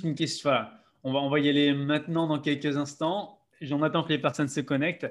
[0.00, 0.50] juste une question.
[1.04, 3.38] On, va, on va y aller maintenant dans quelques instants.
[3.60, 5.10] J'en attends que les personnes se connectent.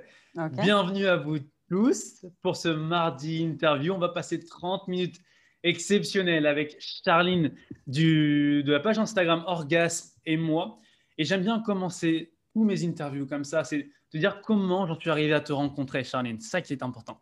[0.63, 1.37] Bienvenue à vous
[1.69, 3.93] tous pour ce mardi interview.
[3.93, 5.19] On va passer 30 minutes
[5.61, 7.53] exceptionnelles avec Charline
[7.85, 10.79] du, de la page Instagram Orgasme et moi.
[11.19, 13.63] Et j'aime bien commencer tous mes interviews comme ça.
[13.63, 16.39] C'est de dire comment j'en suis arrivé à te rencontrer, Charline.
[16.39, 17.19] C'est ça qui est important.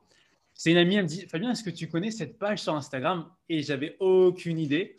[0.54, 3.30] C'est une amie, elle me dit Fabien, est-ce que tu connais cette page sur Instagram?
[3.50, 4.96] Et j'avais aucune idée.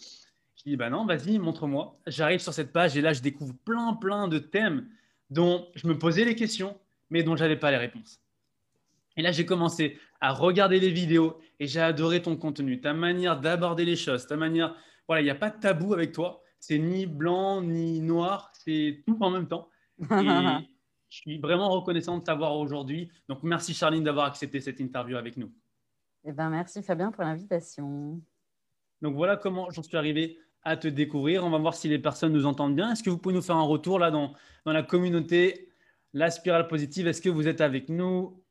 [0.58, 1.98] Je dis Bah non, vas-y, montre-moi.
[2.06, 4.88] J'arrive sur cette page et là, je découvre plein, plein de thèmes
[5.30, 6.78] dont je me posais les questions,
[7.10, 8.20] mais dont je n'avais pas les réponses.
[9.16, 13.40] Et là, j'ai commencé à regarder les vidéos et j'ai adoré ton contenu, ta manière
[13.40, 14.74] d'aborder les choses, ta manière.
[15.06, 16.42] Voilà, il n'y a pas de tabou avec toi.
[16.60, 19.68] C'est ni blanc ni noir, c'est tout en même temps.
[20.00, 20.04] Et
[21.08, 23.10] je suis vraiment reconnaissant de t'avoir aujourd'hui.
[23.28, 25.52] Donc, merci Charline d'avoir accepté cette interview avec nous.
[26.24, 28.20] Eh ben, merci Fabien pour l'invitation.
[29.02, 31.44] Donc, voilà comment j'en suis arrivé à te découvrir.
[31.44, 32.92] On va voir si les personnes nous entendent bien.
[32.92, 34.32] Est-ce que vous pouvez nous faire un retour là dans,
[34.64, 35.70] dans la communauté
[36.12, 37.06] La Spirale Positive?
[37.06, 38.42] Est-ce que vous êtes avec nous?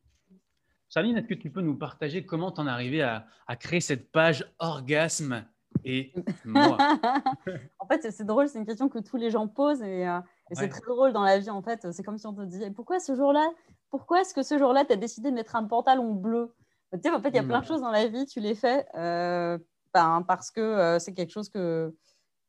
[0.89, 3.81] Charline, est-ce que tu peux nous partager comment tu en es arrivé à, à créer
[3.81, 5.45] cette page Orgasme
[5.83, 6.13] et
[6.45, 6.78] moi?
[7.80, 10.19] En fait, c'est drôle, c'est une question que tous les gens posent et euh,
[10.50, 11.91] et c'est très drôle dans la vie, en fait.
[11.91, 13.50] C'est comme si on te disait pourquoi ce jour-là,
[13.89, 16.53] pourquoi est-ce que ce jour-là, tu as décidé de mettre un pantalon bleu?
[16.94, 18.55] Tu sais, en fait, il y a plein de choses dans la vie, tu les
[18.55, 19.58] fais euh,
[20.02, 21.95] ben, parce que euh, c'est quelque chose que.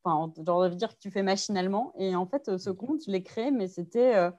[0.05, 1.93] Enfin, genre, de dire que tu fais machinalement.
[1.99, 4.31] Et en fait, ce compte, je l'ai créé, mais c'était euh,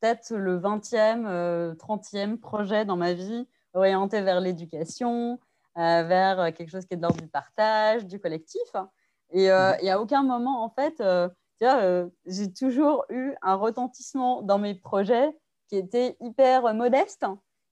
[0.00, 5.40] peut-être le 20e, 30e projet dans ma vie orienté vers l'éducation,
[5.74, 8.76] vers quelque chose qui est de l'ordre du partage, du collectif.
[9.30, 9.76] Et, mmh.
[9.80, 11.02] et, à aucun moment, en fait,
[11.62, 15.30] euh, j'ai toujours eu un retentissement dans mes projets
[15.68, 17.24] qui était hyper modeste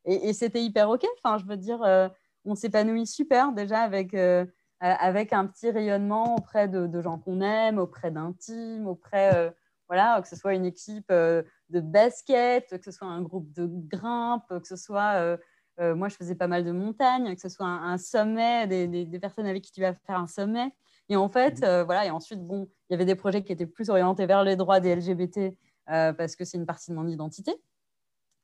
[0.07, 1.07] et, c'était hyper OK.
[1.19, 2.09] Enfin, je veux dire, euh,
[2.45, 4.45] on s'épanouit super déjà avec, euh,
[4.81, 9.55] avec un petit rayonnement auprès de, gens qu'on aime, auprès d'intimes, auprès,
[9.89, 11.45] voilà, que ce soit une équipe de
[11.81, 15.39] basket, que ce soit un groupe de grimpe, que ce soit,
[15.79, 19.47] moi je faisais pas mal de montagnes, que ce soit un, sommet, des, des, personnes
[19.47, 20.71] avec qui tu vas faire un sommet.
[21.09, 23.67] Et en fait, euh, voilà, et ensuite, bon, il y avait des projets qui étaient
[23.67, 25.57] plus orientés vers les droits des LGBT
[25.91, 27.55] euh, parce que c'est une partie de mon identité.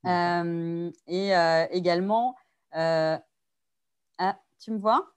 [0.07, 1.33] Euh, et
[1.71, 2.37] également,
[2.73, 3.21] ah,
[4.59, 5.13] tu me vois?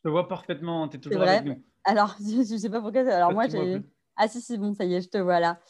[0.00, 1.62] Je te vois parfaitement, tu es toujours avec nous.
[1.84, 3.00] Alors, je ne sais pas pourquoi.
[3.02, 3.82] Alors, moi, j'ai.
[4.16, 5.60] Ah, si, si, bon, ça y est, je te vois là.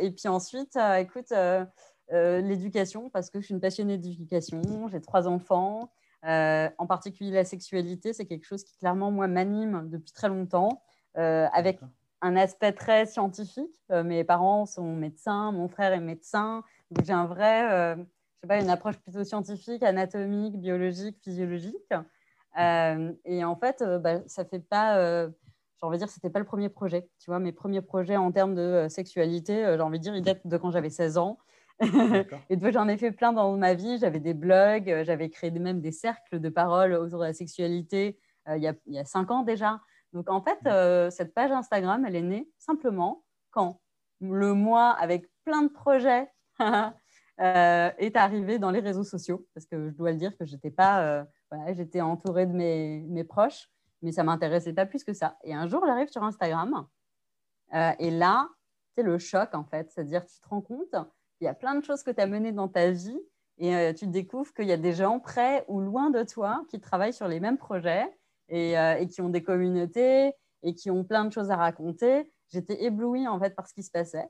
[0.00, 1.32] et puis ensuite, écoute,
[2.10, 5.90] l'éducation, parce que je suis une passionnée d'éducation, j'ai trois enfants.
[6.26, 10.82] Euh, en particulier la sexualité, c'est quelque chose qui clairement, moi, m'anime depuis très longtemps,
[11.18, 11.78] euh, avec
[12.20, 13.80] un aspect très scientifique.
[13.92, 18.48] Euh, mes parents sont médecins, mon frère est médecin, donc j'ai un vrai, je sais
[18.48, 21.94] pas, une approche plutôt scientifique, anatomique, biologique, physiologique.
[22.56, 25.28] Et en fait, bah, ça fait pas
[25.78, 27.06] j'ai envie de dire, c'était pas le premier projet.
[27.18, 30.46] Tu vois, mes premiers projets en termes de sexualité, j'ai envie de dire, ils datent
[30.46, 31.38] de quand j'avais 16 ans.
[32.50, 33.98] et j'en ai fait plein dans ma vie.
[33.98, 38.18] J'avais des blogs, euh, j'avais créé même des cercles de parole autour de la sexualité
[38.48, 39.80] euh, il, y a, il, y a, cinq ans déjà.
[40.12, 43.80] Donc en fait, euh, cette page Instagram, elle est née simplement quand
[44.20, 46.30] le mois avec plein de projets
[47.38, 49.46] est arrivé dans les réseaux sociaux.
[49.54, 53.24] Parce que je dois le dire que j'étais pas, voilà, j'étais entourée de mes, mes,
[53.24, 53.70] proches,
[54.02, 55.38] mais ça m'intéressait pas plus que ça.
[55.44, 56.86] Et un jour, j'arrive sur Instagram
[57.98, 58.48] et là,
[58.94, 59.90] c'est le choc en fait.
[59.90, 60.94] C'est-à-dire, tu te rends compte
[61.40, 63.20] il y a plein de choses que tu as menées dans ta vie
[63.58, 66.80] et euh, tu découvres qu'il y a des gens près ou loin de toi qui
[66.80, 68.06] travaillent sur les mêmes projets
[68.48, 70.32] et, euh, qui ont des communautés
[70.62, 72.32] et qui ont plein de choses à raconter.
[72.48, 74.28] J'étais éblouie en fait par ce qui se passait.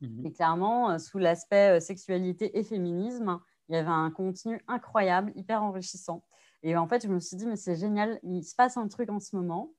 [0.00, 0.26] Mhm.
[0.26, 5.62] Et clairement, euh, sous l'aspect sexualité et féminisme, il y avait un contenu incroyable, hyper
[5.62, 6.24] enrichissant.
[6.62, 9.10] Et en fait, je me suis dit, mais c'est génial, il se passe un truc
[9.10, 9.72] en ce moment.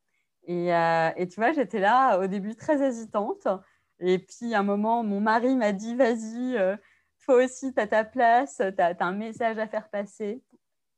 [0.43, 3.47] Et, et tu vois, j'étais là au début très hésitante.
[3.99, 6.77] Et puis, à un moment, mon mari m'a dit, vas-y, euh,
[7.25, 10.41] toi aussi, tu as ta place, tu as, un message à faire passer.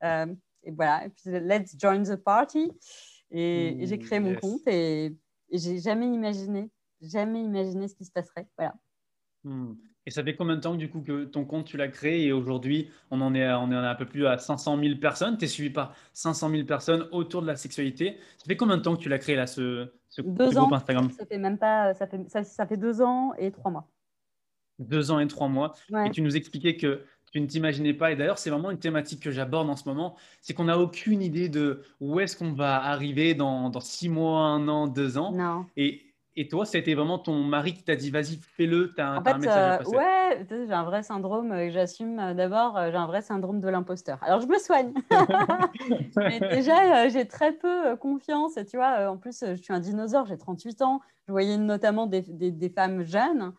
[0.03, 0.27] Euh,
[0.63, 2.71] et voilà, et puis, let's join the party.
[3.31, 5.17] Et, j'ai créé mon compte et,
[5.49, 6.69] et j'ai jamais imaginé,
[7.01, 8.47] jamais imaginé ce qui se passerait.
[8.57, 8.75] Voilà.
[9.43, 9.73] Hmm.
[10.05, 12.31] Et ça fait combien de temps du coup que ton compte tu l'as créé et
[12.31, 15.37] aujourd'hui on en est à, on est un peu plus à 500 000 personnes?
[15.37, 18.17] Tu es suivi par 500 000 personnes autour de la sexualité.
[18.37, 20.71] Ça fait combien de temps que tu l'as créé là ce, ce, deux ans.
[20.73, 21.09] Instagram?
[21.11, 23.87] Ça fait même pas, ça fait, ça, fait deux ans et trois mois.
[24.79, 25.73] Deux ans et trois mois.
[26.05, 28.11] Et tu nous expliquais que tu ne t'imaginais pas.
[28.11, 30.17] Et d'ailleurs, c'est vraiment une thématique que j'aborde en ce moment.
[30.41, 34.41] C'est qu'on n'a aucune idée de où est-ce qu'on va arriver dans, dans, six mois,
[34.41, 35.31] un an, deux ans.
[35.31, 35.65] Non.
[35.77, 39.21] Et et toi, c'était vraiment ton mari qui t'a dit vas-y, fais-le, tu as, un
[39.21, 43.59] message à euh, ouais, j'ai un vrai syndrome que j'assume d'abord, j'ai un vrai syndrome
[43.59, 44.17] de l'imposteur.
[44.21, 44.93] Alors je me soigne.
[46.17, 48.53] Mais déjà, j'ai très peu confiance.
[48.69, 51.01] Tu vois, en plus, je suis un dinosaure, j'ai 38 ans.
[51.27, 53.53] Je voyais notamment des, des, femmes jeunes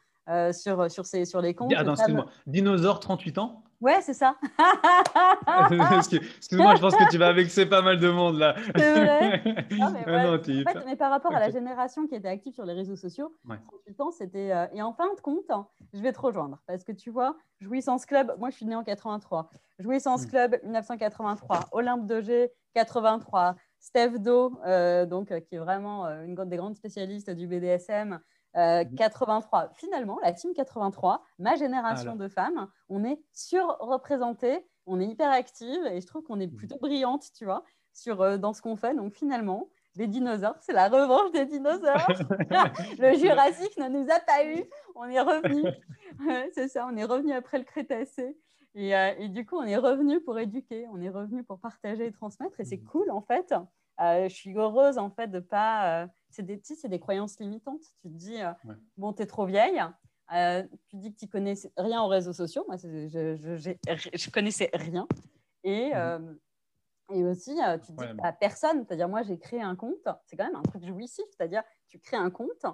[0.52, 1.72] sur, sur, ces, sur les comptes.
[1.72, 2.26] Excuse-moi.
[2.46, 3.64] Dinosaure, 38 ans?
[3.82, 4.36] Ouais, c'est ça.
[6.36, 8.54] Excuse-moi, je pense que tu vas vexer pas mal de monde là.
[8.76, 9.42] Vrai.
[10.86, 14.10] mais, par rapport à la génération qui était active sur les réseaux sociaux, 38 ans,
[14.12, 14.52] c'était.
[14.52, 15.50] Euh, et en fin de compte,
[15.92, 18.84] je vais te rejoindre parce que tu vois, Jouissance Club, moi je suis née en
[18.84, 19.50] 83.
[19.80, 20.30] Jouissance hmm.
[20.30, 26.36] Club 1983, Olympe de G 83, Steph Do, euh, donc, euh, qui est vraiment une
[26.36, 28.20] des grandes spécialistes du BDSM,
[28.54, 29.64] 83.
[29.64, 35.30] Euh, Finalement, la team 83, ma génération de femmes, on est surreprésentées, on est hyper
[35.30, 36.56] active et je trouve qu'on est mmh.
[36.56, 38.94] plutôt brillante, tu vois, sur, euh, dans ce qu'on fait.
[38.94, 42.06] Donc finalement, les dinosaures, c'est la revanche des dinosaures.
[42.98, 44.64] le Jurassique ne nous a pas eu,
[44.94, 45.70] on est revenu.
[46.54, 48.36] c'est ça, on est revenu après le Crétacé.
[48.74, 52.06] Et, euh, et, du coup, on est revenu pour éduquer, on est revenu pour partager
[52.06, 52.58] et transmettre.
[52.58, 52.84] Et c'est mmh.
[52.84, 53.54] cool, en fait.
[53.98, 57.82] Je suis heureuse, en fait, de pas c'est des, c'est des croyances limitantes.
[58.00, 58.52] Tu te dis, euh,
[58.96, 59.82] bon, tu es trop vieille.
[60.32, 62.64] Euh, tu dis que tu connais rien aux réseaux sociaux.
[62.66, 65.06] Moi, je, je, connaissais rien.
[65.62, 65.94] Et, mhm.
[65.94, 66.34] euh,
[67.12, 68.84] et aussi, tu dis à personne.
[68.84, 70.08] C'est-à-dire, moi, j'ai créé un compte.
[70.24, 71.24] C'est quand même un truc jouissif.
[71.30, 72.64] C'est-à-dire, tu crées un compte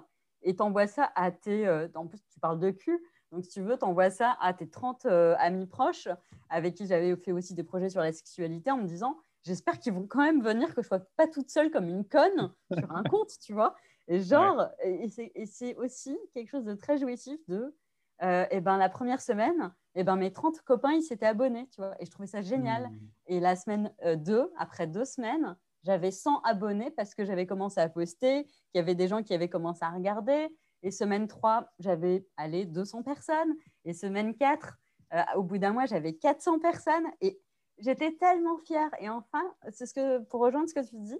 [0.41, 1.69] et tu envoies ça à tes.
[1.95, 3.03] en plus, tu parles de cul.
[3.31, 6.07] Donc, si tu veux, tu envoies ça à tes 30 amis proches
[6.49, 9.93] avec qui j'avais fait aussi des projets sur la sexualité en me disant j'espère qu'ils
[9.93, 13.03] vont quand même venir, que je sois pas toute seule comme une conne sur un
[13.03, 13.75] compte, tu vois.
[14.07, 15.07] Et genre, et
[15.45, 17.75] c'est aussi quelque chose de très jouissif de,
[18.23, 21.81] euh, et ben la première semaine, et ben mes 30 copains, ils s'étaient abonnés, tu
[21.81, 21.95] vois.
[22.01, 22.89] Et je trouvais ça génial.
[22.89, 22.99] Mmh.
[23.27, 27.79] Et la semaine 2, euh, après deux semaines, j'avais 100 abonnés parce que j'avais commencé
[27.79, 30.49] à poster, qu'il y avait des gens qui avaient commencé à regarder.
[30.83, 33.55] Et semaine 3, j'avais allé 200 personnes.
[33.85, 34.77] Et semaine 4,
[35.13, 37.07] euh, au bout d'un mois, j'avais 400 personnes.
[37.21, 37.39] Et
[37.79, 38.89] j'étais tellement fière.
[38.99, 41.19] Et enfin, c'est ce que, pour rejoindre ce que tu dis,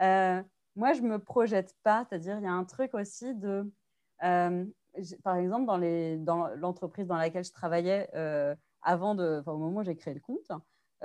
[0.00, 0.42] euh,
[0.76, 2.06] moi, je ne me projette pas.
[2.08, 3.70] C'est-à-dire, il y a un truc aussi de.
[4.22, 4.64] Euh,
[5.24, 5.66] par exemple,
[6.18, 10.20] dans, l'entreprise dans laquelle je travaillais euh, avant de, au moment où j'ai créé le
[10.20, 10.52] compte,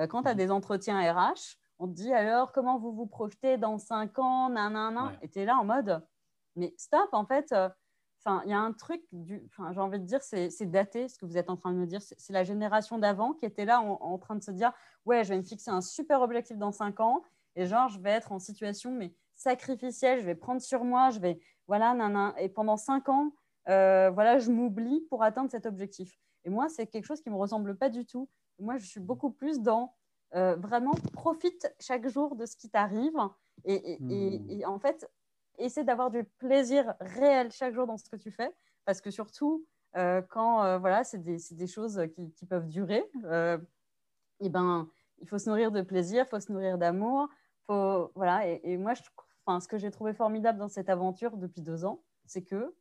[0.10, 0.38] quand tu as mhm.
[0.38, 4.74] des entretiens RH, on te dit alors comment vous vous projetez dans 5 ans, nan,
[4.74, 5.18] nan, nan.
[5.24, 6.06] Et tu es là en mode,
[6.56, 7.54] mais stop, en fait,
[8.22, 11.18] Enfin, il y a un truc, du, enfin, j'ai envie de dire, c'est, daté ce
[11.18, 12.02] que vous êtes en train de me dire.
[12.02, 14.74] C'est, la génération d'avant qui était là en, train de se dire
[15.06, 17.24] Ouais, je vais me fixer un super objectif dans cinq ans
[17.56, 21.20] et genre, je vais être en situation mais sacrificielle, je vais prendre sur moi, je
[21.20, 21.40] vais.
[21.68, 23.32] Voilà, nan, Et pendant cinq ans,
[23.70, 26.20] euh, voilà, je m'oublie pour atteindre cet objectif.
[26.44, 28.30] Et moi, c'est quelque chose qui ne me ressemble pas du tout.
[28.60, 29.96] Moi, je suis beaucoup plus dans
[30.36, 33.16] euh, vraiment profite chaque jour de ce qui t'arrive.
[33.64, 34.66] et, et, mmh.
[34.66, 35.10] en fait,
[35.60, 38.52] essaie d'avoir du plaisir réel chaque jour dans ce que tu fais,
[38.86, 39.66] parce que surtout,
[39.98, 43.58] euh, quand euh, voilà, c'est des, des, choses qui, qui peuvent durer, euh,
[44.40, 44.90] et ben,
[45.20, 47.28] il faut se nourrir de plaisir, il faut se nourrir d'amour.
[47.68, 49.02] Faut, voilà, et, moi, je,
[49.46, 52.76] enfin, ce que j'ai trouvé formidable dans cette aventure depuis deux ans, c'est que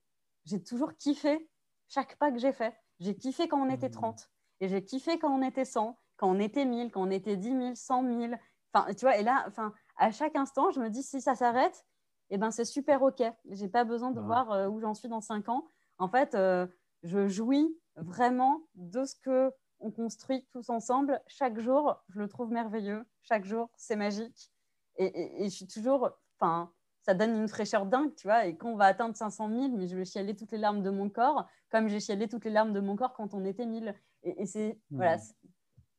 [0.45, 1.49] j'ai toujours kiffé
[1.89, 2.75] chaque pas que j'ai fait.
[3.01, 4.65] J'ai kiffé quand on était 30, mmh.
[4.65, 7.49] et j'ai kiffé quand on était 100, quand on était 1000, quand on était 10
[7.49, 8.33] 000, 100 000.
[8.73, 11.85] Enfin, tu vois, et là, enfin, à chaque instant, je me dis, si ça s'arrête,
[12.31, 13.23] eh ben, c'est super OK.
[13.51, 15.65] Je n'ai pas besoin de voir euh, où j'en suis dans cinq ans.
[15.99, 16.67] En fait, euh,
[17.03, 21.21] je jouis vraiment de ce que on construit tous ensemble.
[21.27, 23.05] Chaque jour, je le trouve merveilleux.
[23.23, 24.51] Chaque jour, c'est magique.
[24.97, 26.73] Et, je suis toujours, enfin,
[27.03, 28.47] ça donne une fraîcheur dingue, tu vois.
[28.47, 30.91] Et quand on va atteindre 500 000, mais je vais chialer toutes les larmes de
[30.91, 33.95] mon corps, comme j'ai chialé toutes les larmes de mon corps quand on était 1000.
[34.25, 35.21] Et, c'est, voilà, mmh.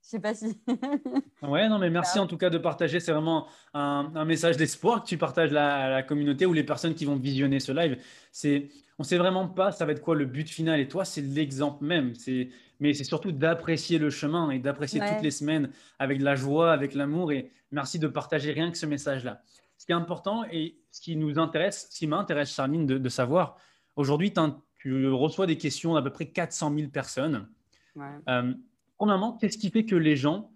[0.10, 0.60] Je sais pas si.
[1.44, 3.00] ouais, non, mais merci en tout cas de partager.
[3.00, 7.06] C'est vraiment un, message d'espoir que tu partages à la communauté ou les personnes qui
[7.06, 8.02] vont visionner ce live.
[8.32, 10.80] C'est, on sait vraiment pas, ça va être quoi le but final.
[10.80, 12.16] Et toi, c'est l'exemple même.
[12.16, 12.50] C'est,
[12.80, 16.74] mais c'est surtout d'apprécier le chemin et d'apprécier toutes les semaines avec de la joie,
[16.74, 17.32] avec l'amour.
[17.32, 19.44] Et merci de partager rien que ce message-là.
[19.78, 23.58] Ce qui est important et ce qui nous intéresse, ce qui m'intéresse, Charline, de, savoir,
[23.96, 24.34] aujourd'hui,
[24.80, 27.48] tu reçois des questions d'à peu près 400 000 personnes.
[27.96, 28.08] Ouais.
[28.28, 28.54] Euh,
[29.00, 30.52] premièrement, qu'est-ce qui fait que les gens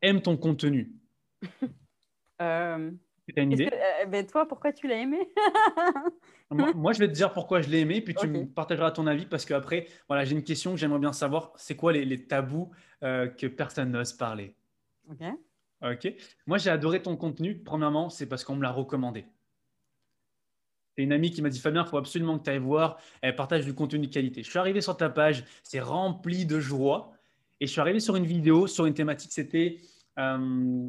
[0.00, 0.92] aiment ton contenu
[2.40, 2.90] euh,
[3.26, 5.28] Tu as une idée euh, ben, Toi, pourquoi tu l'as aimé
[6.50, 9.26] moi, je vais te dire pourquoi je l'ai aimé, puis tu me partageras ton avis,
[9.26, 11.52] parce qu'après, voilà, j'ai une question que j'aimerais bien savoir.
[11.56, 12.70] C'est quoi les, tabous
[13.02, 14.54] euh, que personne n'ose parler?
[15.10, 15.26] Ok.
[15.82, 16.14] Ok.
[16.46, 17.58] Moi, j'ai adoré ton contenu.
[17.58, 19.26] Premièrement, c'est parce qu'on me l'a recommandé.
[20.96, 22.98] C'est une amie qui m'a dit Fabien, il faut absolument que tu ailles voir.
[23.20, 24.42] Elle partage du contenu de qualité.
[24.42, 27.12] Je suis arrivé sur ta page, c'est rempli de joie.
[27.60, 29.78] Et je suis arrivé sur une vidéo sur une thématique, c'était
[30.18, 30.88] euh,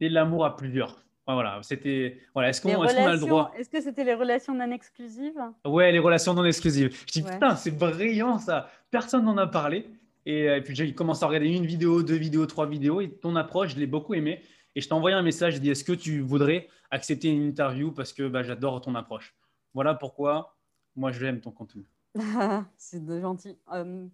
[0.00, 1.04] l'amour à plusieurs.
[1.26, 2.18] voilà, c'était.
[2.34, 3.52] Voilà, est-ce qu'on a le droit?
[3.56, 5.40] Est-ce que c'était les relations non exclusives?
[5.64, 6.94] Ouais, les relations non exclusives.
[7.06, 8.68] Je dis putain, c'est brillant ça.
[8.90, 9.86] Personne n'en a parlé.
[10.24, 13.00] Et, euh, puis j'ai commencé à regarder une vidéo, deux vidéos, trois vidéos.
[13.00, 14.42] Et ton approche, je l'ai beaucoup aimé.
[14.74, 15.54] Et je t'ai envoyé un message.
[15.54, 19.34] Je dit est-ce que tu voudrais accepter une interview parce que bah, j'adore ton approche?
[19.74, 20.56] Voilà pourquoi
[20.94, 21.84] moi je l'aime ton contenu.
[22.76, 23.56] c'est gentil.
[23.72, 24.06] Euh,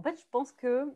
[0.00, 0.90] en fait, je pense que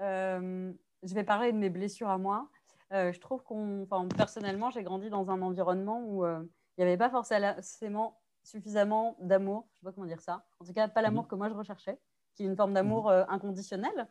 [0.00, 2.48] euh, je vais parler de mes blessures à moi.
[2.94, 3.86] Euh, je trouve qu'on,
[4.16, 6.42] personnellement, j'ai grandi dans un environnement où euh,
[6.76, 9.68] il n'y avait pas forcément suffisamment d'amour.
[9.72, 10.46] Je ne sais pas comment dire ça.
[10.60, 11.28] En tout cas, pas l'amour mhm.
[11.28, 12.00] que moi je recherchais,
[12.34, 13.26] qui est une forme d'amour mhm.
[13.28, 14.08] inconditionnel.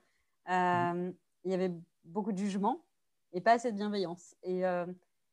[0.48, 1.15] Mhm.
[1.44, 2.86] Il y avait beaucoup de jugement
[3.34, 4.36] et pas assez de bienveillance.
[4.44, 4.62] Et,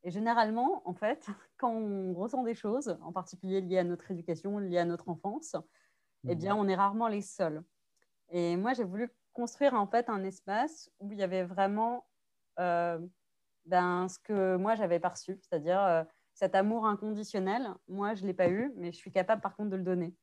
[0.06, 1.26] généralement, en fait,
[1.58, 5.56] quand on ressent des choses, en particulier liées à notre éducation, liées à notre enfance,
[6.26, 7.62] eh bien, on est rarement les seuls.
[8.31, 12.07] Et moi, j'ai voulu construire en fait un espace où il y avait vraiment
[13.66, 16.04] ben, ce que moi j'avais perçu, c'est-à-dire euh,
[16.35, 17.69] cet amour inconditionnel.
[17.88, 20.14] Moi, je ne l'ai pas eu, mais je suis capable par contre de le donner.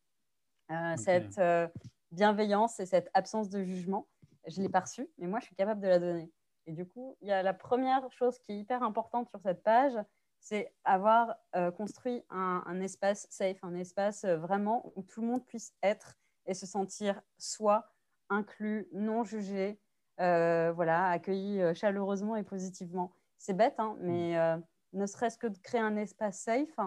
[0.72, 1.68] Euh, cette euh,
[2.12, 4.08] bienveillance et cette absence de jugement,
[4.48, 6.32] je l'ai perçu, mais moi, je suis capable de la donner.
[6.66, 9.64] Et du coup, il y a la première chose qui est hyper importante sur cette
[9.64, 9.94] page,
[10.40, 11.36] c'est avoir
[11.78, 16.16] construit un, un, espace safe, un espace vraiment où tout le monde puisse être
[16.52, 17.92] et se sentir soi,
[18.30, 19.80] inclus, non jugé,
[20.18, 24.06] voilà, accueilli chaleureusement et positivement c'est bête, hein, mm.
[24.06, 24.58] mais euh,
[24.94, 26.80] ne serait-ce que de créer un espace safe,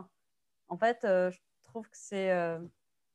[0.68, 2.60] en fait, euh, je trouve que c'est euh,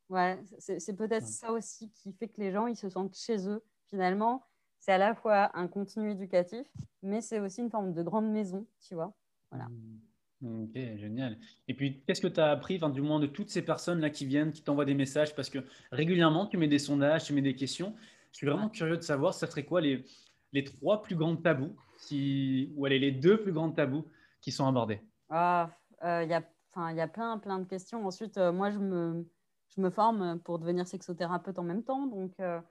[0.09, 3.63] ouais, c'est peut-être ça aussi qui fait que les gens ils se sentent chez eux.
[3.87, 4.43] Finalement,
[4.79, 6.67] c'est à la fois un contenu éducatif,
[7.01, 9.13] mais c'est aussi une forme de grande maison, tu vois.
[9.51, 9.67] Voilà.
[9.69, 9.99] Mm.
[10.41, 11.37] Ok, génial.
[11.67, 14.25] Et puis, qu'est-ce que tu as appris, enfin, du moins de toutes ces personnes-là qui
[14.25, 15.35] viennent, qui t'envoient des messages?
[15.35, 15.59] Parce que
[15.91, 17.93] régulièrement, tu mets des sondages, tu mets des questions.
[18.31, 20.05] Je suis vraiment curieux de savoir, ça serait quoi les,
[20.53, 21.75] les trois plus grands tabous
[22.07, 24.05] qui, ou allez, les deux plus grands tabous
[24.39, 25.01] qui sont abordés?
[25.29, 25.71] Ah,
[26.03, 28.05] euh, Il y, a, y a plein, plein de questions.
[28.05, 29.27] Ensuite, euh, moi, je me,
[29.75, 32.07] je me forme pour devenir sexothérapeute en même temps.
[32.07, 32.61] Donc, euh,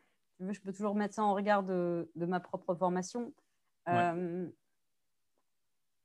[0.41, 3.35] je peux toujours mettre ça en regard de, de ma propre formation.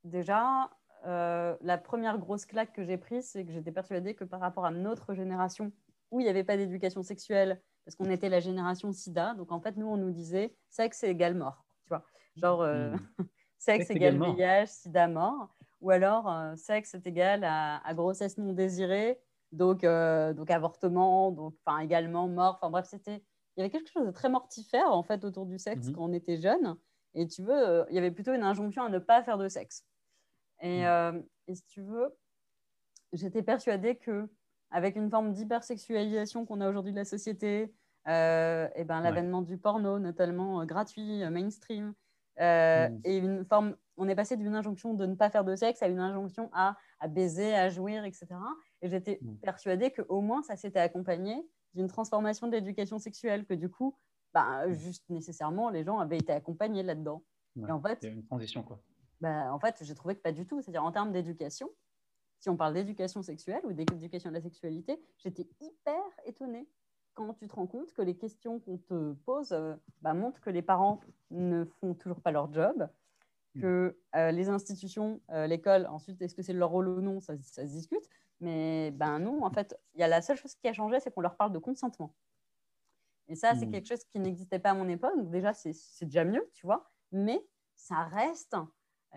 [0.04, 0.68] déjà,
[1.04, 4.70] la première grosse claque que j'ai prise, c'est que j'étais persuadée que par rapport à
[4.70, 5.72] notre génération,
[6.10, 9.60] où il n'y avait pas d'éducation sexuelle, parce qu'on était la génération sida, donc en
[9.60, 11.64] fait, nous, on nous disait sexe égal mort.
[11.82, 12.04] Tu vois
[12.36, 13.24] Genre, euh, hmm.
[13.58, 15.54] sexe égale VIH, sida mort.
[15.80, 19.20] Ou alors, euh, sexe est égal à, grossesse non désirée,
[19.52, 22.58] donc, euh, donc avortement, donc enfin, également mort.
[22.60, 23.22] Enfin bref, c'était.
[23.56, 25.94] Il y avait quelque chose de très mortifère en fait autour du sexe mhm.
[25.94, 26.76] quand on était jeune.
[27.14, 29.84] Et tu veux, il y avait plutôt une injonction à ne pas faire de sexe.
[30.64, 31.22] Et, hmm.
[31.46, 32.16] et si tu veux,
[33.12, 34.28] j'étais persuadée que
[34.70, 37.72] avec une forme d'hypersexualisation qu'on a aujourd'hui de la société,
[38.06, 41.94] et ben, l'avènement du porno, notamment gratuit, mainstream,
[42.40, 43.00] euh, mm.
[43.04, 45.88] Et une forme, on est passé d'une injonction de ne pas faire de sexe à
[45.88, 48.26] une injonction à, à baiser, à jouir, etc.
[48.82, 49.36] Et j'étais mm.
[49.36, 51.36] persuadée qu'au moins ça s'était accompagné
[51.74, 53.96] d'une transformation de l'éducation sexuelle, que du coup,
[54.34, 54.72] mm.
[54.72, 57.22] juste nécessairement, les gens avaient été accompagnés là-dedans.
[57.56, 58.80] et en fait, une transition, quoi.
[59.20, 60.60] Bah, en fait, j'ai trouvé que pas du tout.
[60.60, 61.70] C'est-à-dire en termes d'éducation,
[62.40, 66.68] si on parle d'éducation sexuelle ou d'éducation de la sexualité, j'étais hyper étonnée
[67.14, 70.50] quand tu te rends compte que les questions qu'on te pose euh, bah, montrent que
[70.50, 72.88] les parents ne font toujours pas leur job,
[73.54, 73.60] mm.
[73.60, 77.34] que euh, les institutions, euh, l'école, ensuite, est-ce que c'est leur rôle ou non, ça,
[77.38, 78.08] se discute.
[78.40, 81.12] Mais ben non, en fait, il y a la seule chose qui a changé, c'est
[81.12, 82.14] qu'on leur parle de consentement.
[83.28, 83.70] Et ça, c'est mm.
[83.70, 85.16] quelque chose qui n'existait pas à mon époque.
[85.16, 86.90] Donc déjà, c'est déjà mieux, tu vois.
[87.12, 87.42] Mais
[87.74, 88.56] ça reste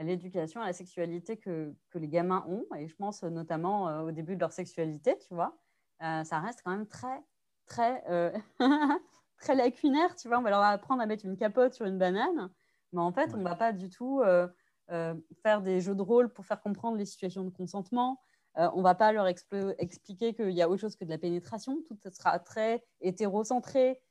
[0.04, 2.66] l'éducation à la sexualité que, que, les gamins ont.
[2.78, 5.58] Et je pense notamment au début de leur sexualité, tu vois.
[6.00, 7.24] ça reste quand même très,
[7.68, 8.32] très, euh,
[9.38, 10.40] très lacunaire, tu vois.
[10.40, 12.50] On va leur apprendre à mettre une capote sur une banane,
[12.94, 14.48] mais en fait, on ne va pas du tout euh,
[14.90, 15.14] euh,
[15.44, 18.20] faire des jeux de rôle pour faire comprendre les situations de consentement.
[18.56, 21.78] on ne va pas leur expliquer qu'il y a autre chose que de la pénétration.
[21.88, 24.02] Tout sera très hétérocentré,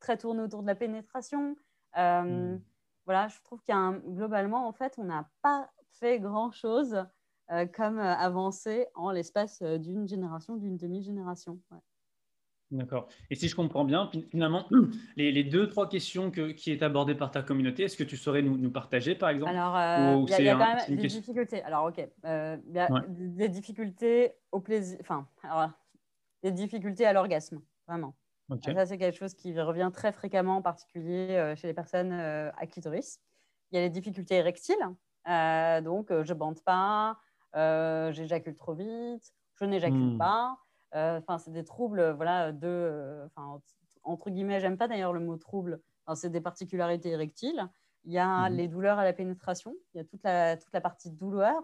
[0.00, 1.56] très tourné autour de la pénétration.
[1.94, 2.58] Hmm.
[3.06, 7.04] Voilà, je trouve qu'un globalement, en fait, on n'a pas fait grand-chose
[7.74, 11.60] comme avancé en l'espace d'une génération, d'une demi-génération.
[12.72, 13.08] D'accord.
[13.30, 14.66] Et si je comprends bien, finalement,
[15.16, 18.42] les, deux, trois questions que, qui est abordées par ta communauté, est-ce que tu saurais
[18.42, 19.52] nous, nous partager, par exemple?
[19.52, 21.62] Alors, euh, il y, a, quand même des difficultés.
[21.62, 22.04] Alors, OK.
[22.24, 24.98] Euh, y a des difficultés au plaisir.
[25.00, 25.70] Enfin, alors,
[26.42, 28.16] des difficultés à l'orgasme, vraiment.
[28.64, 32.66] Ça, c'est quelque chose qui revient très fréquemment, en particulier euh, chez les personnes à
[32.66, 33.20] clitoris.
[33.70, 34.76] Il y a les difficultés érectiles.
[35.26, 37.18] donc, je bande pas,
[37.54, 40.18] j'éjacule trop vite, je n'éjacule hmm.
[40.18, 40.58] pas.
[40.94, 43.28] Euh, enfin, c'est des troubles, voilà, de, euh,
[44.04, 45.80] entre guillemets, j'aime pas d'ailleurs le mot trouble.
[46.14, 47.68] c'est des particularités érectiles.
[48.04, 48.56] Il y a mhm.
[48.56, 49.74] les douleurs à la pénétration.
[49.92, 51.60] Il y a toute la, toute la partie douleur.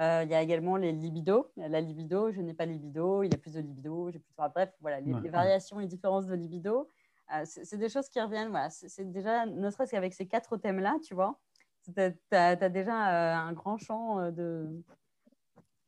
[0.00, 1.50] Euh, il y a également les libidos.
[1.56, 4.52] La libido, je n'ai pas libido, il y a plus de libido, j'ai plus de...
[4.54, 6.88] Bref, voilà, les, variations et différences de libido.
[7.34, 8.50] Euh, c'est des choses qui reviennent.
[8.50, 8.70] Voilà.
[8.70, 11.38] C'est déjà, ne serait-ce qu'avec ces quatre thèmes-là, tu vois,
[11.84, 11.92] tu
[12.32, 14.82] as, déjà un grand champ de,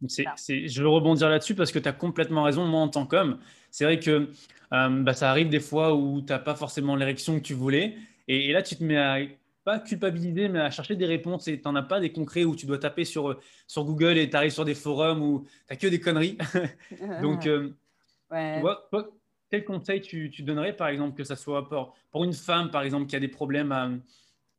[0.09, 2.65] je veux rebondir là-dessus parce que tu as complètement raison.
[2.65, 3.39] Moi, en tant qu'homme,
[3.71, 4.31] c'est vrai que
[4.73, 7.97] euh, bah, ça arrive des fois où tu n'as pas forcément l'érection que tu voulais.
[8.29, 9.19] Et, là, tu te mets à
[9.71, 12.57] pas culpabiliser, mais à chercher des réponses et tu n'en as pas des concrets où
[12.57, 15.77] tu dois taper sur, sur Google et tu arrives sur des forums où tu n'as
[15.77, 16.39] que des conneries.
[17.23, 17.71] Donc, euh,
[18.31, 18.89] tu vois,
[19.49, 22.83] quel conseil tu, tu, donnerais, par exemple, que ça soit pour, pour une femme, par
[22.83, 23.91] exemple, qui a des problèmes à,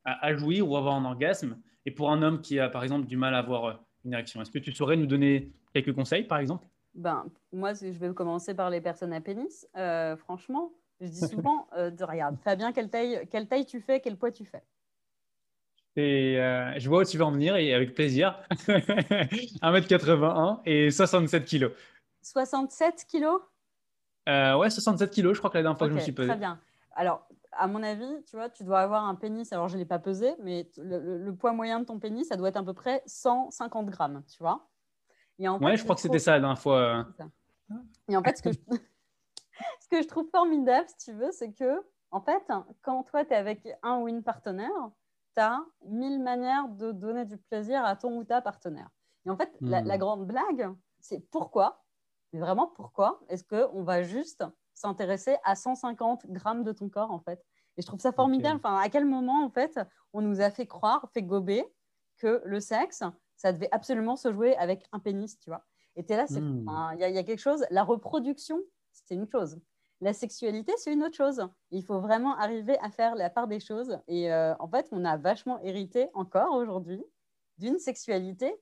[0.04, 3.06] à, à jouir ou avoir un orgasme, et pour un homme qui a, par exemple,
[3.06, 4.40] du mal à avoir une érection?
[4.40, 6.66] Est-ce que tu saurais nous donner quelques conseils, par exemple?
[6.94, 9.66] Ben, Moi, je vais commencer par les personnes à pénis.
[9.76, 14.00] Euh, franchement, je dis souvent, euh, de, regarde, Fabien, quelle taille, quelle taille tu fais,
[14.00, 14.62] quel poids tu fais?
[15.96, 18.38] Et euh, je vois où tu vas en venir et avec plaisir.
[18.50, 21.70] 1m81 et 67 kg.
[22.22, 23.26] 67 kg
[24.26, 26.28] Ouais, 67 kg, je crois que la dernière fois que je me suis pesé.
[26.28, 26.60] Très bien.
[26.94, 29.86] Alors, à mon avis, tu vois, tu dois avoir un pénis, alors je ne l'ai
[29.86, 33.02] pas pesé, mais le, poids moyen de ton pénis, ça doit être à peu près
[33.06, 34.68] 150 grammes, tu vois.
[35.38, 37.06] Et en ouais, je crois que c'était ça la dernière fois.
[38.08, 38.58] Et en fait, ce que, je...
[39.80, 42.42] ce que je trouve formidable, si tu veux, c'est que, en fait,
[42.82, 44.90] quand toi, tu es avec un ou une partenaire,
[45.34, 48.88] tu as mille manières de donner du plaisir à ton ou ta partenaire.
[49.26, 50.00] Et en fait, la, la, hmm.
[50.00, 50.70] grande blague,
[51.00, 51.84] c'est pourquoi,
[52.32, 57.20] mais vraiment pourquoi, est-ce qu'on va juste s'intéresser à 150 grammes de ton corps, en
[57.20, 57.44] fait?
[57.76, 58.60] Et je trouve ça formidable.
[58.62, 59.78] Enfin, à quel moment, en fait,
[60.12, 61.64] on nous a fait croire, fait gober,
[62.18, 63.02] que le sexe,
[63.36, 65.64] ça devait absolument se jouer avec un pénis, tu vois?
[65.96, 66.94] Et es là, hmm.
[66.94, 67.64] il y, a quelque chose.
[67.70, 68.58] La reproduction,
[68.92, 69.58] c'est une chose.
[70.02, 71.48] La sexualité, c'est une autre chose.
[71.70, 74.00] Il faut vraiment arriver à faire la part des choses.
[74.08, 77.04] Et euh, en fait, on a vachement hérité encore aujourd'hui
[77.58, 78.52] d'une sexualité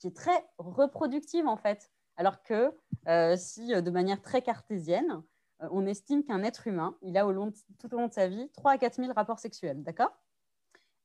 [0.00, 1.92] qui est très reproductive, en fait.
[2.16, 2.74] Alors que
[3.06, 5.22] euh, si, euh, de manière très cartésienne,
[5.70, 8.50] on estime qu'un être humain, il a au long tout au long de sa vie
[8.54, 10.10] 3 à 4 000 rapports sexuels, d'accord?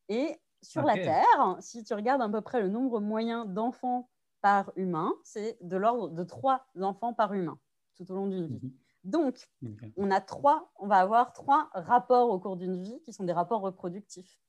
[0.10, 4.10] Et sur la Terre, si tu regardes à peu près le nombre moyen d'enfants
[4.42, 7.60] par humain, c'est de l'ordre de 3 enfants par humain
[7.96, 8.74] tout au long d'une vie.
[9.04, 9.50] Donc,
[9.98, 13.34] on, a trois, on va avoir trois rapports au cours d'une vie qui sont des
[13.34, 14.40] rapports reproductifs.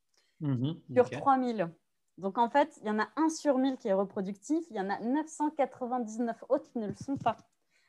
[0.40, 0.81] Mhm.
[0.93, 1.71] Sur 3000.
[2.19, 4.81] Donc, en fait, il y en a un sur 1000 qui est reproductif, il y
[4.81, 7.37] en a 999 autres qui ne le sont pas.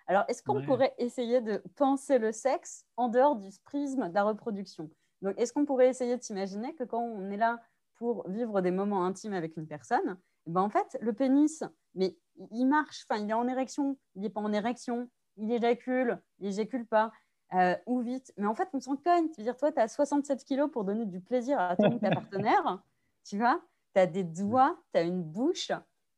[0.07, 4.23] Alors, est-ce qu'on pourrait essayer de penser le sexe en dehors du prisme de la
[4.23, 4.89] reproduction?
[5.21, 7.59] Donc, est-ce qu'on pourrait essayer de s'imaginer que quand on est là
[7.95, 11.63] pour vivre des moments intimes avec une personne, eh ben, en fait, le pénis,
[11.95, 12.17] mais
[12.51, 16.47] il marche, enfin, il est en érection, il n'est pas en érection, il éjacule, il
[16.47, 17.11] éjacule pas,
[17.53, 18.33] euh, ou vite.
[18.37, 19.29] Mais en fait, on s'en cogne.
[19.29, 22.09] Tu veux dire, toi, tu as 67 kilos pour donner du plaisir à ton ta
[22.11, 22.83] partenaire,
[23.23, 23.61] tu vois,
[23.93, 25.71] tu as des doigts, tu as une bouche,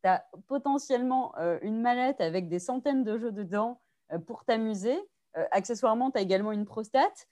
[0.03, 4.97] tu as potentiellement euh, une mallette avec des centaines de jeux dedans euh, pour t'amuser.
[5.37, 7.27] Euh, accessoirement, tu as également une prostate.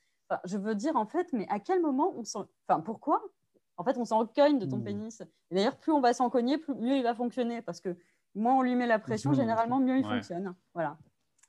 [0.45, 2.45] je veux dire, en fait, mais à quel moment on s'en...
[2.67, 3.21] Enfin, pourquoi?
[3.77, 4.83] En fait, on s'en cogne de ton hmm.
[4.83, 5.21] pénis.
[5.51, 7.61] Et d'ailleurs, plus on va s'en cogner, plus mieux il va fonctionner.
[7.61, 7.97] Parce que
[8.33, 9.35] moins on lui met la pression, hmm.
[9.35, 10.55] généralement, mieux il fonctionne.
[10.73, 10.97] Voilà.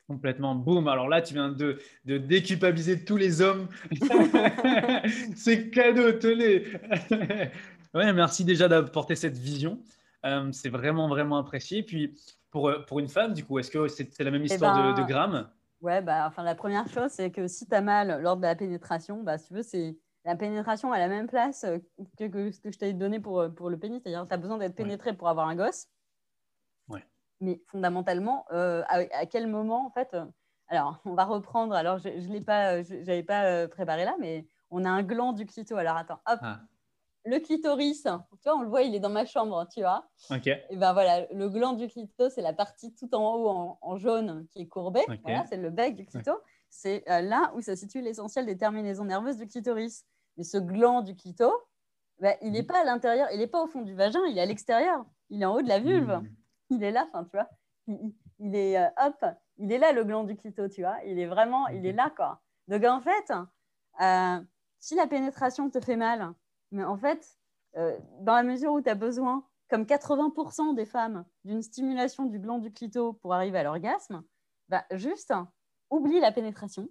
[0.08, 0.54] Complètement.
[0.54, 0.86] Boum.
[0.86, 3.66] Alors là, tu viens de, de déculpabiliser tous les hommes.
[5.36, 6.64] C'est cadeau, tenez.
[7.94, 9.80] ouais, merci déjà d'apporter cette vision.
[10.24, 11.82] Euh, c'est vraiment, vraiment apprécié.
[11.82, 12.14] Puis,
[12.50, 14.92] pour, euh, pour une femme, du coup, est-ce que c'est la même eh histoire de,
[14.92, 15.48] de, ben, grammes
[15.80, 18.56] Ouais, bah, enfin, la première chose, c'est que si tu as mal lors de la
[18.56, 21.64] pénétration, bah, si tu veux, c'est la pénétration à la même place
[22.18, 24.00] que, ce que je t'ai donné pour, pour le pénis.
[24.02, 25.86] C'est-à-dire tu as besoin d'être pénétré pour avoir un gosse.
[27.40, 30.16] Mais fondamentalement, à, quel moment, en fait,
[30.68, 31.74] alors, on va reprendre.
[31.74, 35.46] Alors, je ne l'ai pas, j'avais pas préparé là, mais on a un gland du
[35.46, 35.76] clito.
[35.76, 36.38] Alors, attends, hop.
[36.42, 36.60] Ah
[37.26, 38.08] le clitoris, tu
[38.44, 40.08] vois, on le voit, il est dans ma chambre, tu vois.
[40.70, 44.46] Et ben voilà, le gland du clito, c'est la partie tout en haut en, jaune
[44.50, 45.04] qui est courbée.
[45.24, 46.32] Voilà, c'est le bec du clito.
[46.70, 50.04] C'est euh, là où ça situe l'essentiel des terminaisons nerveuses du clitoris.
[50.36, 51.52] Mais ce gland du clito,
[52.20, 52.66] ben, il n'est mm.
[52.66, 55.04] pas à l'intérieur, il n'est pas au fond du vagin, il est à l'extérieur.
[55.30, 56.10] Il est en haut de la vulve.
[56.10, 56.28] Mm.
[56.70, 57.48] Il est là, tu vois.
[58.38, 59.24] Il, est, euh, hop,
[59.58, 60.98] il est là, le gland du clito, tu vois.
[61.04, 62.40] Il est vraiment, il est là, quoi.
[62.68, 63.32] Donc en fait,
[64.00, 64.40] euh,
[64.78, 66.32] si la pénétration te fait mal,
[66.72, 67.38] mais en fait,
[67.76, 72.38] euh, dans la mesure où tu as besoin, comme 80% des femmes, d'une stimulation du
[72.38, 74.24] gland du clito pour arriver à l'orgasme,
[74.68, 75.32] bah, juste
[75.90, 76.88] oublie la pénétration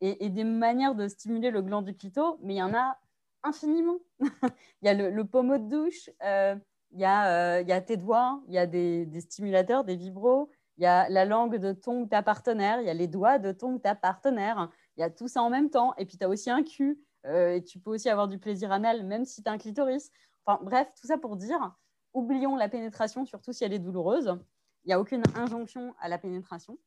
[0.00, 2.98] et, des manières de stimuler le gland du clito, mais il y en a
[3.42, 3.98] infiniment.
[4.20, 6.56] il y a le, pommeau de douche, euh,
[6.92, 9.96] il, y a, euh, il y, a, tes doigts, il y a des, stimulateurs, des
[9.96, 13.08] vibros, il y a la langue de ton ou ta partenaire, il y a les
[13.08, 16.06] doigts de ton ou ta partenaire, il y a tout ça en même temps, et
[16.06, 19.04] puis tu as aussi un cul, euh, et tu peux aussi avoir du plaisir anal,
[19.04, 20.10] même si tu as un clitoris.
[20.44, 21.76] Enfin, bref, tout ça pour dire,
[22.14, 24.38] oublions la pénétration, surtout si elle est douloureuse.
[24.84, 26.78] Il n'y a aucune injonction à la pénétration,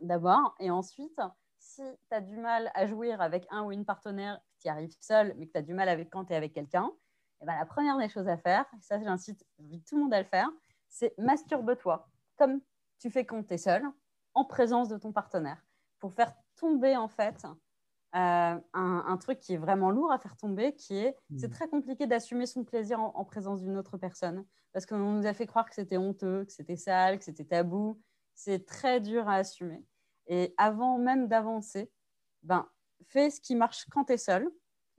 [0.00, 0.54] d'abord.
[0.60, 1.20] Et ensuite,
[1.58, 5.34] si tu as du mal à jouir avec un ou une partenaire qui arrive seul,
[5.36, 6.92] mais que tu as du mal avec quand tu es avec quelqu'un,
[7.40, 9.44] eh ben, la première des choses à faire, ça j'incite
[9.86, 10.48] tout le monde à le faire,
[10.88, 12.60] c'est masturbe-toi, comme
[12.98, 13.84] tu fais quand tu es seul,
[14.34, 15.62] en présence de ton partenaire,
[15.98, 17.44] pour faire tomber en fait
[18.14, 22.06] euh, un, truc qui est vraiment lourd à faire tomber, qui est, c'est très compliqué
[22.06, 25.74] d'assumer son plaisir en, présence d'une autre personne, parce qu'on nous a fait croire que
[25.74, 28.00] c'était honteux, que c'était sale, que c'était tabou.
[28.34, 29.84] C'est très dur à assumer.
[30.26, 31.90] Et avant même d'avancer,
[32.42, 32.68] ben,
[33.08, 34.48] fais ce qui marche quand tu es seul.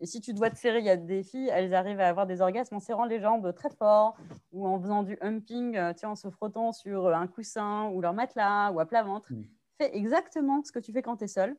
[0.01, 2.25] Et si tu dois te serrer, il y a des filles, elles arrivent à avoir
[2.25, 4.17] des orgasmes en serrant les jambes très fort
[4.51, 8.71] ou en faisant du humping, euh, en se frottant sur un coussin ou leur matelas
[8.71, 9.33] ou à plat ventre.
[9.33, 9.43] Mmh.
[9.77, 11.55] Fais exactement ce que tu fais quand tu es seul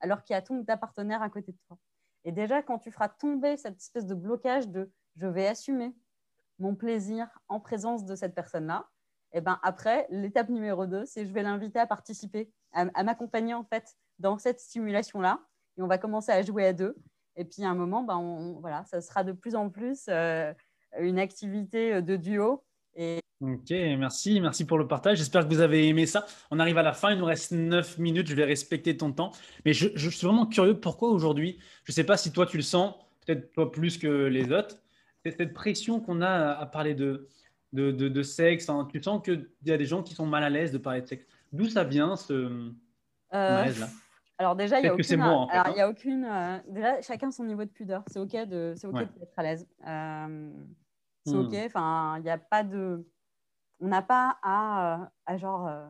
[0.00, 1.78] alors qu'il y a ton ta partenaire à côté de toi.
[2.24, 5.94] Et déjà, quand tu feras tomber cette espèce de blocage de je vais assumer
[6.58, 8.88] mon plaisir en présence de cette personne-là,
[9.32, 13.54] et eh ben après, l'étape numéro 2, c'est je vais l'inviter à participer, à, m'accompagner
[13.54, 15.40] en fait dans cette stimulation-là.
[15.76, 16.96] Et on va commencer à jouer à deux.
[17.36, 20.52] Et puis à un moment, ben voilà, ça sera de plus en plus euh,
[20.98, 22.62] une activité de duo.
[22.96, 25.16] Et Ok, merci, merci pour le partage.
[25.16, 26.26] J'espère que vous avez aimé ça.
[26.50, 29.32] On arrive à la fin, il nous reste 9 minutes, je vais respecter ton temps.
[29.64, 32.62] Mais je, suis vraiment curieux, pourquoi aujourd'hui, je ne sais pas si toi tu le
[32.62, 34.76] sens, peut-être pas plus que les autres,
[35.24, 37.28] c'est cette pression qu'on a à parler de,
[37.72, 38.68] de, de, sexe.
[38.68, 38.86] Hein.
[38.92, 41.06] Tu sens qu'il y a des gens qui sont mal à l'aise de parler de
[41.06, 41.24] sexe.
[41.50, 42.70] D'où ça vient ce euh,
[43.32, 43.88] malaise-là?
[44.40, 45.20] Alors déjà, il n'y a aucune.
[45.20, 48.02] alors, y a aucune déjà, chacun son niveau de pudeur.
[48.08, 49.68] C'est ok de, c'est ok d'être à l'aise.
[49.86, 50.50] Euh,
[51.26, 51.46] c'est hmm.
[51.46, 51.54] ok.
[51.66, 53.04] Enfin, il n'y a pas de
[53.80, 55.88] on n'a pas à, à genre euh,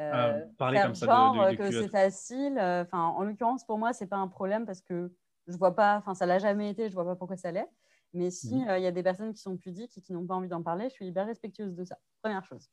[0.00, 2.58] euh parler faire comme genre ça que c'est facile.
[2.58, 5.12] Euh, enfin, en l'occurrence, pour moi, c'est pas un problème parce que
[5.46, 7.68] je vois pas, enfin, ça l'a jamais été, je vois pas pourquoi ça l'est.
[8.12, 8.68] Mais si mhm.
[8.68, 10.62] euh, il y a des personnes qui sont pudiques et qui n'ont pas envie d'en
[10.62, 11.98] parler, je suis hyper respectueuse de ça.
[12.22, 12.70] Première chose.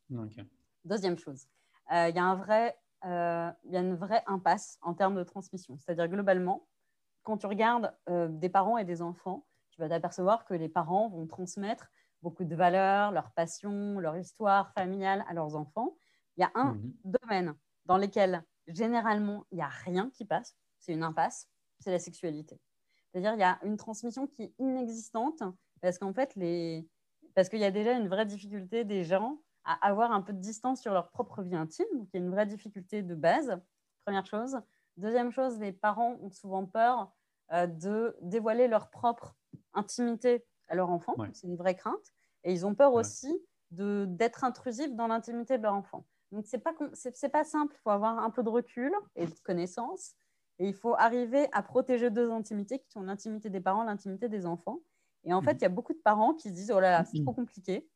[0.83, 1.47] Deuxième chose,
[1.91, 5.77] il y a un vrai, il y a une vraie impasse en termes de transmission.
[5.77, 6.67] C'est-à-dire globalement,
[7.23, 11.25] quand tu regardes des parents et des enfants, tu vas t'apercevoir que les parents vont
[11.27, 11.87] transmettre
[12.21, 15.95] beaucoup de valeurs, leur passion, leur histoire familiale à leurs enfants.
[16.37, 16.93] Il y a un mhm.
[17.03, 21.99] domaine dans lequel généralement il n'y a rien qui passe, c'est une impasse, c'est la
[21.99, 22.59] sexualité.
[23.11, 25.43] C'est-à-dire il y a une transmission qui est inexistante
[25.81, 26.87] parce qu'en fait, les...
[27.33, 30.39] parce qu'il y a déjà une vraie difficulté des gens à avoir un peu de
[30.39, 33.59] distance sur leur propre vie intime, y a une vraie difficulté de base,
[34.05, 34.59] première chose.
[34.97, 37.11] Deuxième chose, les parents ont souvent peur
[37.53, 39.35] euh, de dévoiler leur propre
[39.73, 41.15] intimité à leur enfant.
[41.33, 42.13] C'est une vraie crainte.
[42.43, 43.39] Et ils ont peur aussi
[43.71, 46.05] d'être intrusifs dans l'intimité de leur enfant.
[46.31, 47.75] Donc, ce n'est pas, pas simple.
[47.77, 50.13] Il faut avoir un peu de recul et de connaissance.
[50.59, 54.45] Et il faut arriver à protéger deux intimités qui sont l'intimité des parents, l'intimité des
[54.45, 54.79] enfants.
[55.23, 55.57] Et en fait, mhm.
[55.59, 57.87] il y a beaucoup de parents qui se disent Oh là là, c'est trop compliqué.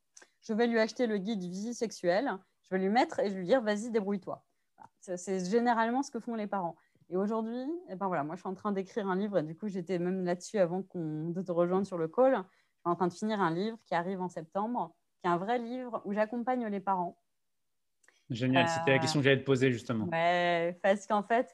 [0.48, 2.32] Je vais lui acheter le guide vie sexuelle.
[2.64, 4.44] Je vais lui mettre et je lui dire Vas-y, débrouille-toi.
[5.00, 6.76] C'est généralement ce que font les parents.
[7.10, 9.38] Et aujourd'hui, eh ben voilà, moi, je suis en train d'écrire un livre.
[9.38, 12.44] Et du coup, j'étais même là-dessus avant de te rejoindre sur le call
[12.84, 16.02] en train de finir un livre qui arrive en septembre, qui est un vrai livre
[16.06, 17.18] où j'accompagne les parents.
[18.30, 20.06] Génial, c'était la question que j'allais te poser justement.
[20.06, 21.54] Ouais, parce qu'en fait,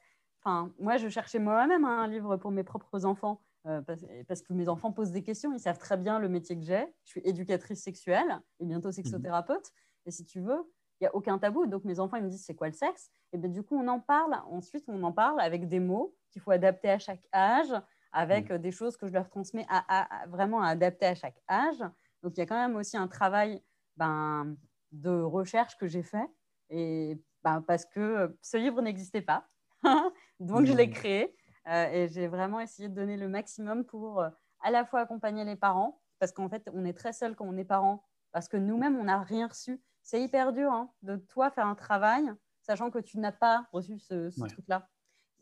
[0.80, 3.42] moi, je cherchais moi-même un livre pour mes propres enfants.
[3.68, 3.82] Euh,
[4.28, 6.86] parce, que mes enfants posent des questions, ils savent très bien le métier que j'ai.
[7.06, 9.72] Je suis éducatrice sexuelle et bientôt sexothérapeute.
[10.06, 10.64] Et si tu veux,
[11.00, 11.68] il n'y a aucun tabou.
[11.68, 13.12] Donc mes enfants, ils me disent c'est quoi le sexe?
[13.34, 14.36] Et bien du coup, on en parle.
[14.50, 17.74] Ensuite, on en parle avec des mots qu'il faut adapter à chaque âge,
[18.12, 18.58] avec mm.
[18.58, 21.80] des choses que je leur transmets à, vraiment à adapter à chaque âge.
[22.24, 23.62] Donc, il y a quand même aussi un travail
[23.96, 24.56] ben,
[24.92, 26.30] de recherche que j'ai fait.
[26.70, 29.48] Et ben, parce que ce livre n'existait pas.
[30.40, 30.92] Donc, je l'ai mm.
[30.92, 31.36] créé.
[31.68, 34.30] Euh, et j'ai vraiment essayé de donner le maximum pour euh,
[34.62, 37.58] à la fois accompagner les parents, parce qu'en fait, on est très seul quand on
[37.58, 39.82] est parent, parce que nous-mêmes, on n'a rien reçu.
[40.04, 44.00] C'est hyper dur hein, de toi faire un travail, sachant que tu n'as pas reçu
[44.00, 44.88] ce, truc-là.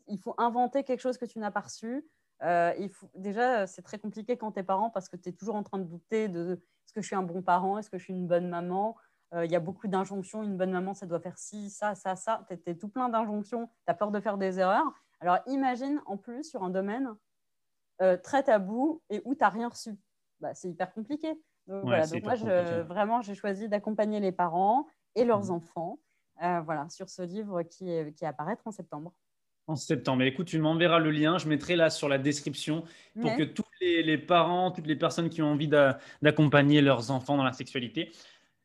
[0.08, 2.06] Il faut inventer quelque chose que tu n'as pas reçu.
[2.42, 5.32] Euh, il faut, déjà, c'est très compliqué quand tu es parent parce que tu es
[5.32, 6.54] toujours en train de douter de
[6.86, 8.96] est-ce que je suis un bon parent, est-ce que je suis une bonne maman?
[9.32, 10.42] Euh, il y a beaucoup d'injonctions.
[10.42, 12.44] Une bonne maman, ça doit faire ci, ça, ça, ça.
[12.48, 13.68] Tu es, tout plein d'injonctions.
[13.86, 14.92] Tu as peur de faire des erreurs.
[15.20, 17.14] Alors imagine en plus sur un domaine
[18.02, 19.96] euh, très tabou et où tu n'as rien reçu.
[20.40, 21.28] Bah, c'est hyper compliqué.
[21.66, 22.06] Donc, voilà.
[22.06, 25.50] Donc moi, je, vraiment, j'ai choisi d'accompagner les parents et leurs mmh.
[25.50, 25.98] enfants
[26.40, 29.12] voilà, sur ce livre qui, est, qui apparaître en septembre.
[29.66, 30.22] En septembre.
[30.22, 31.38] Écoute, tu m'enverras le lien.
[31.38, 32.84] Je mettrai là sur la description
[33.20, 37.44] pour que tous les, parents, toutes les personnes qui ont envie d'accompagner leurs enfants dans
[37.44, 38.10] la sexualité.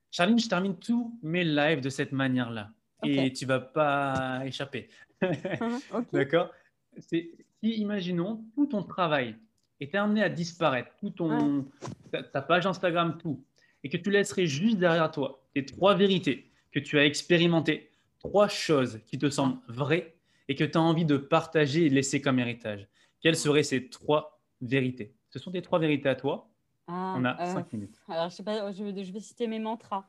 [0.10, 2.72] Charline, je termine tous mes lives de cette manière-là.
[3.06, 4.90] Et tu vas pas échapper.
[5.22, 6.52] Mhm, D'accord?
[6.98, 9.36] Si, imaginons, tout ton travail
[9.80, 11.66] est amené à disparaître, tout ton,
[12.12, 13.44] ta, page Instagram, tout.
[13.84, 17.90] et que tu laisserais juste derrière toi tes trois vérités que tu as expérimentées,
[18.20, 20.16] trois choses qui te semblent vraies
[20.48, 22.88] et que tu as envie de partager et de laisser comme héritage,
[23.22, 25.14] quelles seraient ces trois vérités?
[25.30, 26.50] Ce sont tes trois vérités à toi.
[26.88, 28.00] Ah, On a euh, cinq minutes.
[28.08, 30.08] Alors, je, sais pas, je, vais citer mes mantras.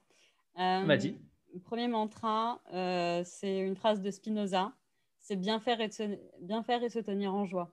[0.59, 1.16] Euh, Vas-y.
[1.57, 4.75] Le premier mantra, euh, c'est une phrase de Spinoza
[5.21, 7.73] c'est bien faire, et se, bien faire et se tenir en joie.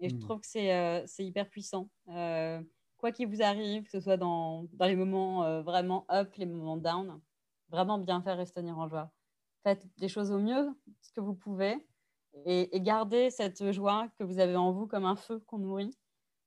[0.00, 0.18] Et je hmm.
[0.18, 0.46] trouve que
[1.06, 1.88] c'est hyper puissant.
[2.06, 6.76] quoi qu'il vous arrive, que ce soit dans, dans les moments vraiment up, les moments
[6.76, 7.20] down,
[7.70, 9.12] vraiment bien faire et se tenir en joie.
[9.62, 10.68] Faites des choses au mieux,
[11.02, 11.86] ce que vous pouvez,
[12.46, 15.96] et, et gardez cette joie que vous avez en vous comme un feu qu'on nourrit.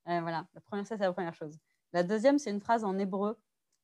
[0.04, 1.58] voilà, la première, ça c'est la première chose.
[1.94, 3.38] La deuxième, c'est une phrase en hébreu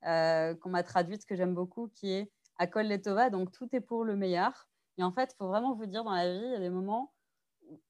[0.05, 2.31] euh, qu'on m'a traduite, que j'aime beaucoup, qui est
[2.77, 4.69] Letova, donc tout est pour le meilleur.
[4.99, 6.71] Et en fait, il faut vraiment vous dire dans la vie, il y a des
[6.71, 7.13] moments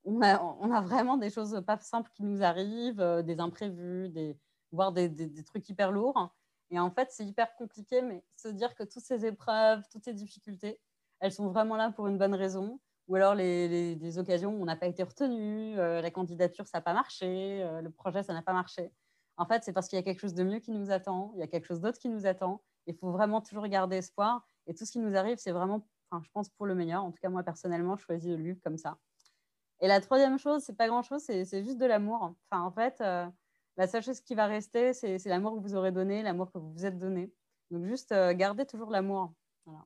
[0.05, 4.39] où on a, vraiment des choses pas simples qui nous arrivent, euh, des imprévus, des,
[4.71, 5.11] voire des,
[5.45, 6.33] trucs hyper lourds.
[6.71, 10.15] Et en fait, c'est hyper compliqué, mais se dire que toutes ces épreuves, toutes ces
[10.15, 10.79] difficultés,
[11.21, 12.81] elles sont vraiment là pour une bonne raison.
[13.09, 16.79] Ou alors les, les, occasions où on n'a pas été retenu, euh, la candidature, ça
[16.79, 18.93] n'a pas marché, le projet, ça n'a pas marché.
[19.37, 21.41] En fait, c'est parce qu'il y a quelque chose de mieux qui nous attend, il
[21.41, 22.63] y a quelque chose d'autre qui nous attend.
[22.87, 24.47] Il faut vraiment toujours garder espoir.
[24.67, 27.05] Et tout ce qui nous arrive, c'est vraiment, enfin, je pense, pour le meilleur.
[27.05, 28.99] En tout cas, moi, personnellement, je choisis le vivre comme ça.
[29.81, 32.35] Et la troisième chose, c'est pas grand-chose, c'est juste de l'amour.
[32.51, 33.27] Enfin, en fait, euh,
[33.77, 36.73] la seule chose qui va rester, c'est l'amour que vous aurez donné, l'amour que vous
[36.73, 37.33] vous êtes donné.
[37.71, 39.33] Donc, juste euh, gardez toujours l'amour.
[39.65, 39.85] Voilà.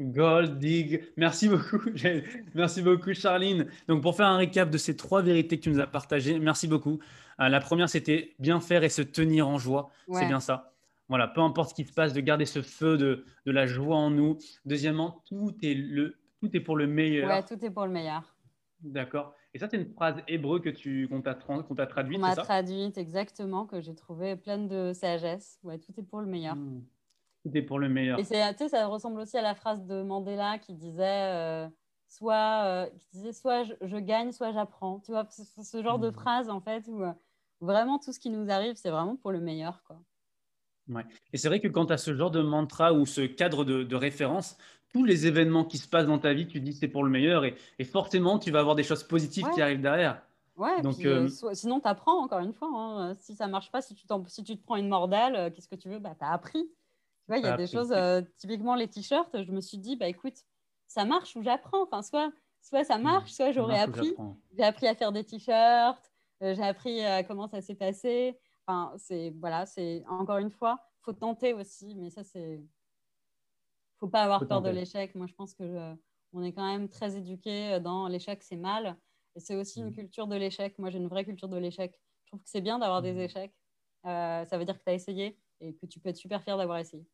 [0.00, 1.04] Gold Dig.
[1.16, 1.80] Merci beaucoup.
[2.54, 3.66] Merci beaucoup, Charline.
[3.88, 6.66] Donc, pour faire un récap de ces trois vérités que tu nous as partagées, merci
[6.66, 6.98] beaucoup.
[7.40, 9.90] Euh, la première, c'était bien faire et se tenir en joie.
[10.12, 10.72] C'est bien ça.
[11.08, 13.96] Voilà, peu importe ce qui se passe, de garder ce feu de, de, la joie
[13.96, 14.38] en nous.
[14.64, 17.28] Deuxièmement, tout est, le, tout est pour le meilleur.
[17.28, 18.34] Ouais, tout est pour le meilleur.
[18.80, 19.34] D'accord.
[19.52, 22.18] Et ça, c'est une phrase hébreu que tu qu'on t'a, traduite.
[22.18, 25.58] On m'a traduite exactement, que j'ai trouvé pleine de sagesse.
[25.62, 26.56] Ouais, tout est pour le meilleur.
[27.44, 27.48] Hmm.
[27.48, 28.18] C'était pour le meilleur.
[28.18, 31.68] Et ça ressemble aussi à la phrase de Mandela qui disait euh,
[32.08, 35.00] soit, euh, qui disait, soit je, gagne, soit j'apprends.
[35.00, 36.14] Tu vois, ce genre de hmm.
[36.14, 37.12] phrase, en fait, où euh,
[37.60, 39.82] vraiment tout ce qui nous arrive, c'est vraiment pour le meilleur.
[39.86, 40.00] Quoi.
[40.88, 41.04] Ouais.
[41.32, 43.94] Et c'est vrai que quand tu as ce genre de mantra ou ce cadre de,
[43.94, 44.56] référence,
[44.92, 47.44] tous les événements qui se passent dans ta vie, tu dis c'est pour le meilleur
[47.44, 50.22] et, forcément, tu vas avoir des choses positives qui arrivent derrière.
[50.56, 50.94] Ouais, Donc,
[51.52, 52.68] sinon, tu apprends encore une fois.
[52.72, 53.14] Hein.
[53.14, 55.88] Si ça marche pas, si tu, si tu te prends une mordale, qu'est-ce que tu
[55.88, 55.98] veux?
[55.98, 56.70] Bah, Tu as appris.
[57.24, 59.78] Tu vois, il y a ah, des choses, euh, typiquement les t-shirts, je me suis
[59.78, 60.36] dit, bah écoute,
[60.86, 61.82] ça marche ou j'apprends.
[61.82, 64.14] Enfin, soit, soit ça marche, soit j'aurais appris.
[64.56, 68.38] J'ai appris à faire des t-shirts, euh, j'ai appris à comment ça s'est passé.
[68.66, 72.62] Enfin, c'est, voilà, c'est encore une fois, faut tenter aussi, mais ça, c'est.
[73.98, 75.14] faut pas avoir peur de l'échec.
[75.14, 75.94] Moi, je pense que
[76.34, 78.96] on est quand même très éduqué dans l'échec, c'est mal.
[79.36, 79.94] Et c'est aussi une mmh.
[79.94, 80.78] culture de l'échec.
[80.78, 81.98] Moi, j'ai une vraie culture de l'échec.
[82.24, 83.20] Je trouve que c'est bien d'avoir des mmh.
[83.20, 83.54] échecs.
[84.06, 86.56] Euh, ça veut dire que tu as essayé et que tu peux être super fier
[86.56, 87.04] d'avoir essayé.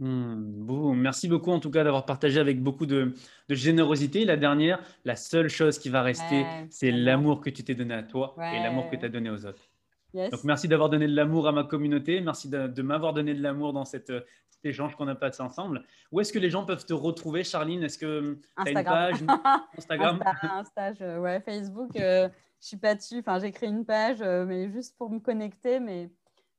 [0.00, 3.14] Hmm, merci beaucoup en tout cas d'avoir partagé avec beaucoup de,
[3.48, 4.24] générosité.
[4.24, 8.02] La dernière, la seule chose qui va rester, c'est l'amour que tu t'es donné à
[8.02, 9.70] toi et l'amour que tu as donné aux autres.
[10.14, 13.72] Donc merci d'avoir donné de l'amour à ma communauté, merci de, m'avoir donné de l'amour
[13.72, 14.12] dans cette,
[14.48, 15.82] cet échange qu'on a passé ensemble.
[16.12, 17.82] Où est-ce que les gens peuvent te retrouver, Charline?
[17.82, 19.16] Est-ce que tu as une page?
[19.78, 20.20] Instagram?
[20.42, 22.28] Insta, ouais, Facebook, euh,
[22.60, 23.18] je suis pas dessus.
[23.18, 26.10] Enfin, j'ai créé une page, euh, mais juste pour me connecter, mais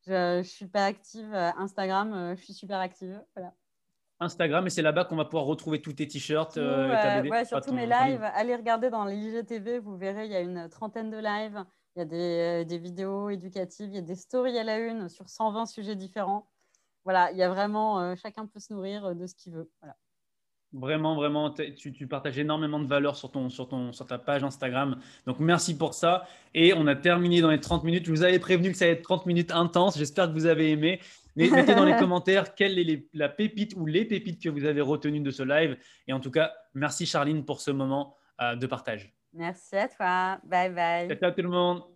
[0.08, 1.34] je ne suis pas active.
[1.34, 3.22] Euh, Instagram, euh, je suis super active.
[3.36, 3.54] Voilà.
[4.20, 6.58] Instagram, et c'est là-bas qu'on va pouvoir retrouver tous tes t-shirts.
[6.58, 8.24] Euh, ouais, surtout mes lives.
[8.34, 11.66] Allez regarder dans l'IGTV, vous verrez, il y a une trentaine de lives.
[11.96, 15.10] Il y a des, des, vidéos éducatives, il y a des stories à la une
[15.10, 16.50] sur 120 sujets différents.
[17.04, 19.70] Voilà, il y a vraiment, chacun peut se nourrir de ce qu'il veut.
[19.82, 19.96] Voilà.
[20.78, 24.44] Vraiment, vraiment, tu, tu, partages énormément de valeur sur, ton, sur, ton, sur ta page
[24.44, 24.98] Instagram.
[25.26, 26.28] Donc, merci pour ça.
[26.54, 28.06] Et on a terminé dans les 30 minutes.
[28.06, 29.98] Je vous avais prévenu que ça allait être 30 minutes intenses.
[29.98, 31.00] J'espère que vous avez aimé.
[31.36, 35.22] Mettez dans les commentaires quelle est la pépite ou les pépites que vous avez retenues
[35.22, 35.78] de ce live.
[36.08, 39.14] Et en tout cas, merci Charline pour ce moment euh, de partage.
[39.34, 40.40] Merci à toi.
[40.44, 41.18] Bye bye.
[41.18, 41.95] Ciao tout le monde.